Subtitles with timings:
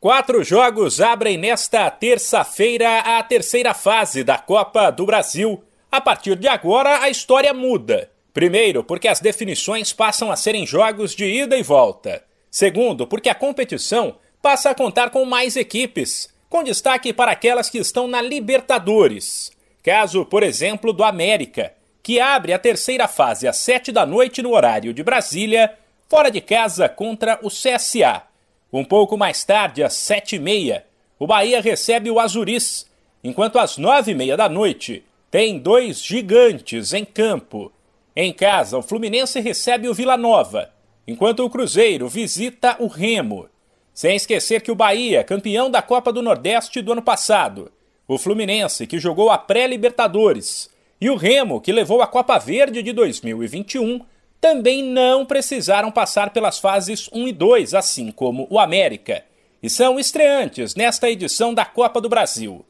[0.00, 5.60] Quatro jogos abrem nesta terça-feira a terceira fase da Copa do Brasil.
[5.90, 8.08] A partir de agora, a história muda.
[8.32, 12.22] Primeiro, porque as definições passam a serem jogos de ida e volta.
[12.48, 17.78] Segundo, porque a competição passa a contar com mais equipes, com destaque para aquelas que
[17.78, 19.50] estão na Libertadores.
[19.82, 21.74] Caso, por exemplo, do América,
[22.04, 25.76] que abre a terceira fase às sete da noite no horário de Brasília,
[26.08, 28.28] fora de casa contra o CSA.
[28.72, 30.84] Um pouco mais tarde, às sete e meia,
[31.18, 32.86] o Bahia recebe o Azuris,
[33.24, 37.72] enquanto às nove e meia da noite tem dois gigantes em campo.
[38.14, 40.70] Em casa, o Fluminense recebe o Vila Nova,
[41.06, 43.48] enquanto o Cruzeiro visita o Remo.
[43.94, 47.72] Sem esquecer que o Bahia, campeão da Copa do Nordeste do ano passado,
[48.06, 52.92] o Fluminense, que jogou a pré-Libertadores, e o Remo, que levou a Copa Verde de
[52.92, 54.00] 2021,
[54.40, 59.24] também não precisaram passar pelas fases 1 e 2, assim como o América,
[59.62, 62.64] e são estreantes nesta edição da Copa do Brasil.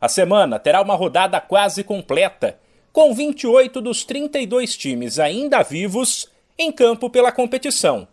[0.00, 2.58] A semana terá uma rodada quase completa,
[2.92, 8.06] com 28 dos 32 times ainda vivos em campo pela competição.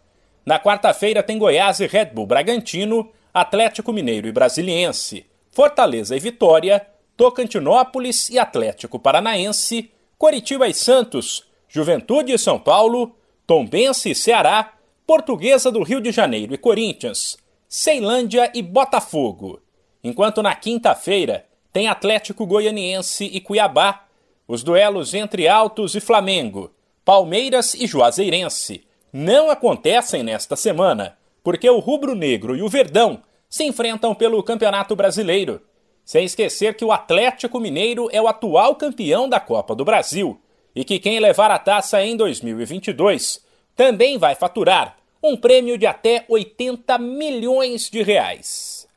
[0.45, 6.86] Na quarta-feira tem Goiás e Red Bull Bragantino, Atlético Mineiro e Brasiliense, Fortaleza e Vitória,
[7.16, 13.16] Tocantinópolis e Atlético Paranaense, Coritiba e Santos, Juventude e São Paulo,
[13.47, 14.73] Tombense e Ceará,
[15.08, 19.61] Portuguesa do Rio de Janeiro e Corinthians, Ceilândia e Botafogo.
[20.03, 24.05] Enquanto na quinta-feira tem Atlético Goianiense e Cuiabá,
[24.45, 26.72] os duelos entre Altos e Flamengo,
[27.05, 28.83] Palmeiras e Juazeirense
[29.14, 34.94] não acontecem nesta semana, porque o Rubro Negro e o Verdão se enfrentam pelo Campeonato
[34.94, 35.61] Brasileiro.
[36.03, 40.41] Sem esquecer que o Atlético Mineiro é o atual campeão da Copa do Brasil
[40.75, 43.44] e que quem levar a taça em 2022
[43.75, 48.88] também vai faturar um prêmio de até 80 milhões de reais.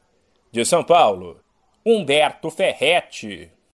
[0.50, 1.40] De São Paulo,
[1.84, 3.50] Humberto Ferretti.